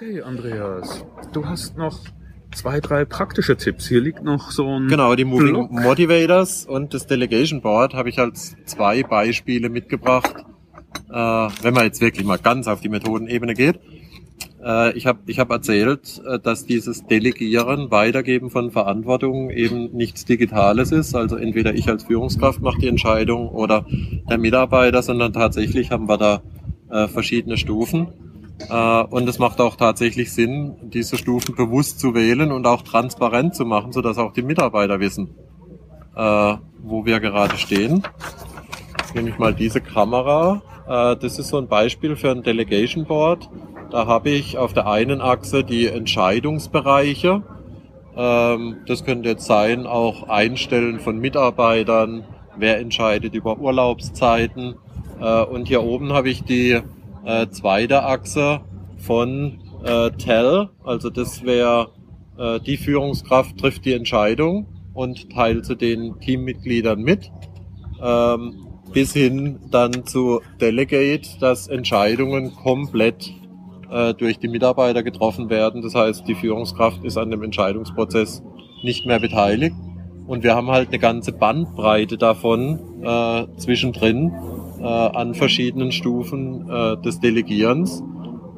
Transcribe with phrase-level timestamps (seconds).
[0.00, 1.98] Okay, Andreas, du hast noch
[2.54, 3.88] zwei, drei praktische Tipps.
[3.88, 4.86] Hier liegt noch so ein.
[4.86, 5.72] Genau, die Moving Block.
[5.72, 10.36] Motivators und das Delegation Board habe ich als zwei Beispiele mitgebracht,
[11.10, 13.80] äh, wenn man jetzt wirklich mal ganz auf die Methodenebene geht.
[14.64, 20.24] Äh, ich habe ich hab erzählt, äh, dass dieses Delegieren, Weitergeben von Verantwortung eben nichts
[20.24, 21.16] Digitales ist.
[21.16, 23.84] Also entweder ich als Führungskraft mache die Entscheidung oder
[24.30, 26.42] der Mitarbeiter, sondern tatsächlich haben wir da
[26.88, 28.27] äh, verschiedene Stufen.
[28.68, 33.54] Äh, und es macht auch tatsächlich Sinn, diese Stufen bewusst zu wählen und auch transparent
[33.54, 35.30] zu machen, sodass auch die Mitarbeiter wissen,
[36.16, 38.02] äh, wo wir gerade stehen.
[38.98, 40.62] Jetzt nehme ich mal diese Kamera.
[40.86, 43.48] Äh, das ist so ein Beispiel für ein Delegation Board.
[43.90, 47.42] Da habe ich auf der einen Achse die Entscheidungsbereiche.
[48.16, 52.24] Ähm, das könnte jetzt sein, auch Einstellen von Mitarbeitern,
[52.56, 54.74] wer entscheidet über Urlaubszeiten.
[55.18, 56.80] Und hier oben habe ich die
[57.24, 58.60] äh, zweite Achse
[58.98, 60.68] von äh, Tell.
[60.84, 61.90] Also das wäre
[62.38, 67.30] äh, die Führungskraft trifft die Entscheidung und teilt sie den Teammitgliedern mit.
[68.02, 73.34] Ähm, bis hin dann zu Delegate, dass Entscheidungen komplett
[73.90, 75.82] äh, durch die Mitarbeiter getroffen werden.
[75.82, 78.42] Das heißt, die Führungskraft ist an dem Entscheidungsprozess
[78.82, 79.76] nicht mehr beteiligt.
[80.26, 84.32] Und wir haben halt eine ganze Bandbreite davon äh, zwischendrin
[84.80, 88.02] äh, an verschiedenen Stufen äh, des Delegierens.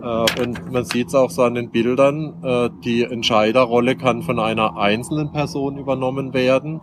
[0.02, 4.38] Äh, und man sieht es auch so an den Bildern, äh, die Entscheiderrolle kann von
[4.38, 6.80] einer einzelnen Person übernommen werden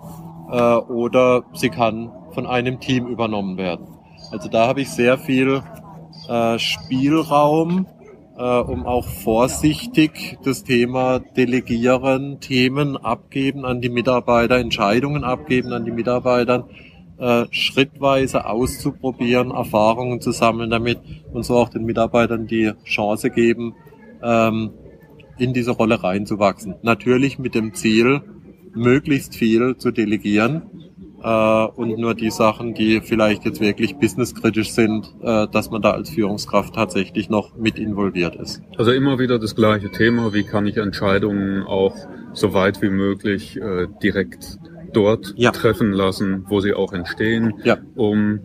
[0.51, 3.87] äh, oder sie kann von einem Team übernommen werden.
[4.31, 5.61] Also da habe ich sehr viel
[6.27, 7.87] äh, Spielraum,
[8.37, 15.85] äh, um auch vorsichtig das Thema Delegieren, Themen abgeben an die Mitarbeiter, Entscheidungen abgeben an
[15.85, 16.67] die Mitarbeiter,
[17.19, 20.99] äh, schrittweise auszuprobieren, Erfahrungen zu sammeln damit
[21.33, 23.73] und so auch den Mitarbeitern die Chance geben,
[24.21, 24.71] ähm,
[25.37, 26.75] in diese Rolle reinzuwachsen.
[26.83, 28.21] Natürlich mit dem Ziel,
[28.75, 30.61] möglichst viel zu delegieren
[31.23, 35.91] äh, und nur die Sachen, die vielleicht jetzt wirklich businesskritisch sind, äh, dass man da
[35.91, 38.61] als Führungskraft tatsächlich noch mit involviert ist.
[38.77, 40.33] Also immer wieder das gleiche Thema.
[40.33, 41.95] Wie kann ich Entscheidungen auch
[42.33, 43.59] so weit wie möglich
[44.03, 44.59] direkt
[44.93, 45.51] dort Ja.
[45.51, 47.77] treffen lassen, wo sie auch entstehen, Ja.
[47.95, 48.39] um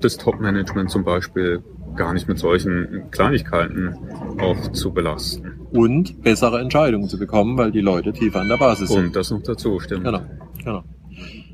[0.00, 1.62] das Top-Management zum Beispiel
[1.96, 3.94] gar nicht mit solchen Kleinigkeiten
[4.40, 5.52] auch zu belasten.
[5.72, 9.06] Und bessere Entscheidungen zu bekommen, weil die Leute tiefer an der Basis sind.
[9.06, 10.04] Und das noch dazu, stimmt.
[10.04, 10.20] Genau,
[10.62, 10.82] genau.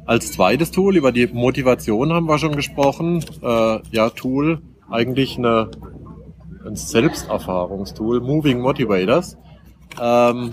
[0.04, 3.24] Als zweites Tool, über die Motivation haben wir schon gesprochen.
[3.40, 4.60] Äh, ja, Tool,
[4.90, 5.70] eigentlich eine,
[6.66, 9.36] ein Selbsterfahrungstool, Moving Motivators.
[10.00, 10.50] Ähm,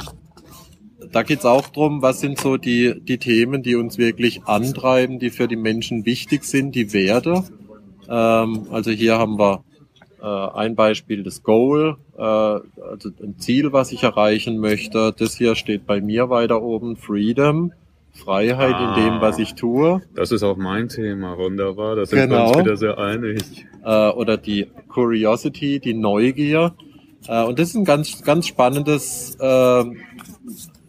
[1.11, 5.29] da geht's auch drum, was sind so die, die Themen, die uns wirklich antreiben, die
[5.29, 7.43] für die Menschen wichtig sind, die Werte.
[8.09, 9.63] Ähm, also hier haben wir
[10.21, 15.13] äh, ein Beispiel das Goal, äh, also ein Ziel, was ich erreichen möchte.
[15.17, 17.71] Das hier steht bei mir weiter oben, Freedom,
[18.13, 20.01] Freiheit in dem, was ich tue.
[20.15, 21.95] Das ist auch mein Thema, wunderbar.
[21.95, 22.49] Da sind wir Genau.
[22.49, 23.65] uns wieder sehr einig.
[23.83, 26.73] Äh, oder die Curiosity, die Neugier.
[27.27, 29.83] Äh, und das ist ein ganz, ganz spannendes, äh,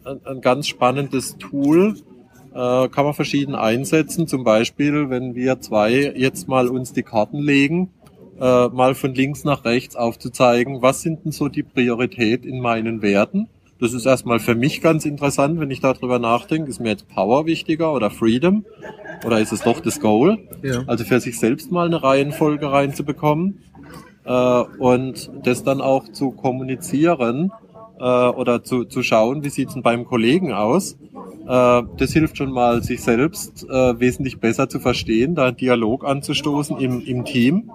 [0.05, 1.95] ein, ein ganz spannendes Tool.
[2.53, 4.27] Äh, kann man verschieden einsetzen.
[4.27, 7.91] Zum Beispiel, wenn wir zwei jetzt mal uns die Karten legen,
[8.39, 13.01] äh, mal von links nach rechts aufzuzeigen, was sind denn so die Priorität in meinen
[13.01, 13.47] Werten?
[13.79, 16.69] Das ist erstmal für mich ganz interessant, wenn ich darüber nachdenke.
[16.69, 18.63] Ist mir jetzt Power wichtiger oder Freedom?
[19.25, 20.37] Oder ist es doch das Goal?
[20.61, 20.83] Ja.
[20.87, 23.59] Also für sich selbst mal eine Reihenfolge reinzubekommen
[24.25, 27.51] äh, und das dann auch zu kommunizieren
[28.01, 30.97] äh, oder zu, zu schauen, wie sieht's denn beim Kollegen aus.
[31.47, 36.03] Äh, das hilft schon mal, sich selbst äh, wesentlich besser zu verstehen, da einen Dialog
[36.03, 37.71] anzustoßen im, im Team.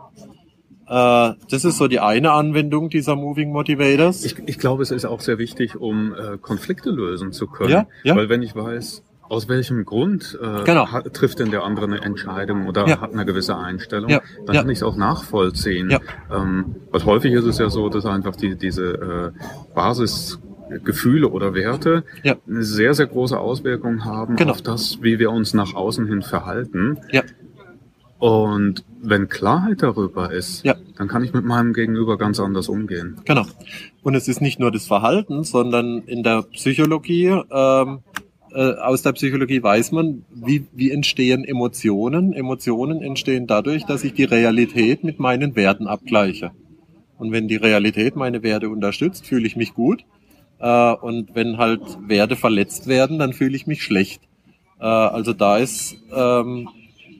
[0.88, 4.24] Äh, das ist so die eine Anwendung dieser Moving Motivators.
[4.24, 7.70] Ich, ich glaube, es ist auch sehr wichtig, um äh, Konflikte lösen zu können.
[7.70, 8.16] Ja, ja.
[8.16, 10.90] Weil wenn ich weiß, aus welchem Grund äh, Genau.
[10.92, 13.00] hat, trifft denn der andere eine Entscheidung oder Ja.
[13.00, 14.60] hat eine gewisse Einstellung, Ja, dann ja.
[14.62, 15.90] kann ich es auch nachvollziehen.
[15.90, 16.00] Ja.
[16.32, 22.04] Ähm, weil häufig ist es ja so, dass einfach die, diese äh, Basisgefühle oder Werte
[22.22, 22.36] Ja.
[22.48, 24.52] eine sehr, sehr große Auswirkungen haben Genau.
[24.52, 26.98] auf das, wie wir uns nach außen hin verhalten.
[27.12, 27.22] Ja,
[28.18, 30.74] Und wenn Klarheit darüber ist, Ja.
[30.96, 33.18] dann kann ich mit meinem Gegenüber ganz anders umgehen.
[33.26, 33.44] Genau.
[34.02, 38.20] Und es ist nicht nur das Verhalten, sondern in der Psychologie, ähm, äh,
[38.60, 42.32] aus der Psychologie weiß man, wie, wie entstehen Emotionen.
[42.32, 46.52] Emotionen entstehen dadurch, dass ich die Realität mit meinen Werten abgleiche.
[47.18, 50.04] Und wenn die Realität meine Werte unterstützt, fühle ich mich gut.
[50.58, 54.22] Äh, und wenn halt Werte verletzt werden, dann fühle ich mich schlecht.
[54.80, 56.68] Äh, also da ist ähm,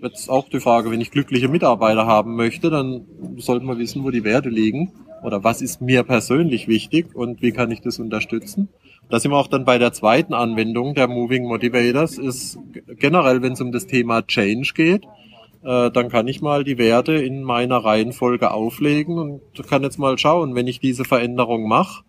[0.03, 3.07] jetzt auch die Frage, wenn ich glückliche Mitarbeiter haben möchte, dann
[3.39, 4.93] sollte man wissen, wo die Werte liegen
[5.23, 8.69] oder was ist mir persönlich wichtig und wie kann ich das unterstützen.
[9.09, 12.59] Da sind wir auch dann bei der zweiten Anwendung der Moving Motivators, ist
[12.99, 15.05] generell, wenn es um das Thema Change geht,
[15.63, 20.19] äh, dann kann ich mal die Werte in meiner Reihenfolge auflegen und kann jetzt mal
[20.19, 22.03] schauen, wenn ich diese Veränderung mache,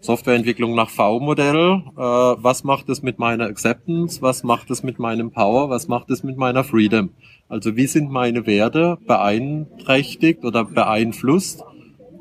[0.00, 5.30] Softwareentwicklung nach V-Modell, äh, was macht es mit meiner Acceptance, was macht es mit meinem
[5.30, 7.10] Power, was macht es mit meiner Freedom.
[7.48, 11.62] Also wie sind meine Werte beeinträchtigt oder beeinflusst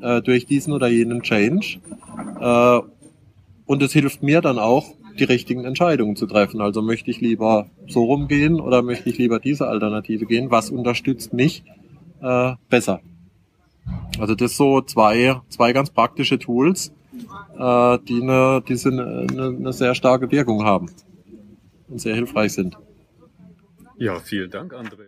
[0.01, 1.79] äh, durch diesen oder jenen Change.
[2.41, 2.79] Äh,
[3.69, 6.60] und es hilft mir dann auch, die richtigen Entscheidungen zu treffen.
[6.60, 10.50] Also möchte ich lieber so rumgehen oder möchte ich lieber diese Alternative gehen?
[10.50, 11.63] Was unterstützt mich
[12.19, 13.01] äh, besser?
[14.19, 16.92] Also das so zwei, zwei ganz praktische Tools,
[17.60, 20.89] äh, die, eine, die eine, eine sehr starke Wirkung haben
[21.89, 22.75] und sehr hilfreich sind.
[23.98, 25.06] Ja, vielen Dank, André.